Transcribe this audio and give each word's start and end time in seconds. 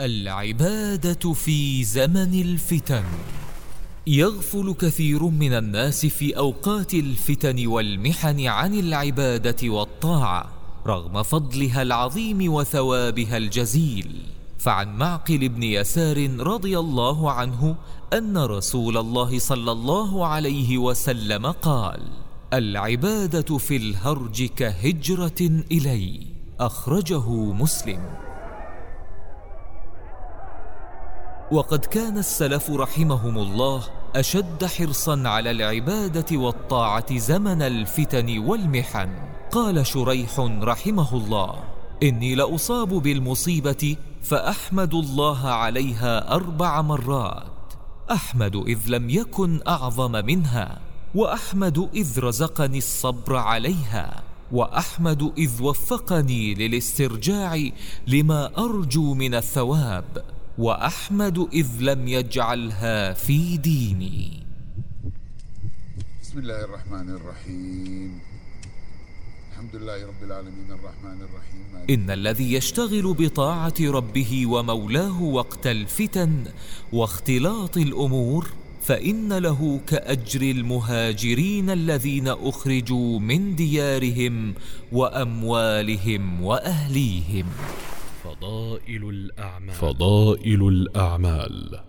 العبادة 0.00 1.32
في 1.32 1.84
زمن 1.84 2.40
الفتن. 2.40 3.02
يغفل 4.06 4.74
كثير 4.80 5.22
من 5.22 5.52
الناس 5.52 6.06
في 6.06 6.36
أوقات 6.36 6.94
الفتن 6.94 7.66
والمحن 7.66 8.46
عن 8.46 8.74
العبادة 8.74 9.68
والطاعة 9.68 10.50
رغم 10.86 11.22
فضلها 11.22 11.82
العظيم 11.82 12.52
وثوابها 12.52 13.36
الجزيل. 13.36 14.16
فعن 14.58 14.98
معقل 14.98 15.48
بن 15.48 15.62
يسار 15.62 16.30
رضي 16.40 16.78
الله 16.78 17.30
عنه 17.30 17.76
أن 18.12 18.38
رسول 18.38 18.96
الله 18.96 19.38
صلى 19.38 19.72
الله 19.72 20.26
عليه 20.26 20.78
وسلم 20.78 21.46
قال 21.46 22.00
العبادة 22.52 23.58
في 23.58 23.76
الهرج 23.76 24.44
كهجرة 24.44 25.62
إلي 25.72 26.20
أخرجه 26.60 27.30
مسلم. 27.30 28.27
وقد 31.52 31.84
كان 31.84 32.18
السلف 32.18 32.70
رحمهم 32.70 33.38
الله 33.38 33.84
أشد 34.16 34.64
حرصا 34.64 35.28
على 35.28 35.50
العبادة 35.50 36.36
والطاعة 36.36 37.18
زمن 37.18 37.62
الفتن 37.62 38.38
والمحن. 38.38 39.08
قال 39.52 39.86
شريح 39.86 40.40
رحمه 40.62 41.14
الله 41.14 41.54
إني 42.02 42.34
لأصاب 42.34 42.88
بالمصيبة 42.88 43.96
فأحمد 44.22 44.94
الله 44.94 45.48
عليها 45.48 46.34
أربع 46.34 46.82
مرات. 46.82 47.72
أحمد 48.12 48.56
إذ 48.56 48.78
لم 48.86 49.10
يكن 49.10 49.60
أعظم 49.68 50.12
منها 50.12 50.78
وأحمد 51.14 51.88
إذ 51.94 52.20
رزقني 52.20 52.78
الصبر 52.78 53.36
عليها 53.36 54.22
وأحمد 54.52 55.32
إذ 55.38 55.62
وفقني 55.62 56.54
للاسترجاع 56.54 57.60
لما 58.06 58.50
أرجو 58.58 59.14
من 59.14 59.34
الثواب. 59.34 60.37
وأحمد 60.58 61.38
إذ 61.52 61.68
لم 61.80 62.08
يجعلها 62.08 63.12
في 63.12 63.56
ديني. 63.56 64.42
بسم 66.22 66.38
الله 66.38 66.64
الرحمن 66.64 67.08
الرحيم. 67.10 68.10
الحمد 69.50 69.76
لله 69.76 70.06
رب 70.06 70.22
العالمين 70.22 70.68
الرحمن 70.70 71.18
الرحيم. 71.22 71.86
إن 71.90 72.10
الذي 72.10 72.52
يشتغل 72.52 73.14
بطاعة 73.14 73.74
ربه 73.80 74.46
ومولاه 74.46 75.22
وقت 75.22 75.66
الفتن 75.66 76.44
واختلاط 76.92 77.76
الأمور 77.76 78.50
فإن 78.82 79.32
له 79.32 79.80
كأجر 79.86 80.42
المهاجرين 80.42 81.70
الذين 81.70 82.28
أخرجوا 82.28 83.18
من 83.18 83.56
ديارهم 83.56 84.54
وأموالهم 84.92 86.42
وأهليهم. 86.42 87.46
فضائل 88.40 89.08
الأعمال. 89.08 89.74
فضائل 89.74 90.68
الأعمال. 90.68 91.87